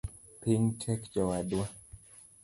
[0.41, 1.65] Piny tek jowadwa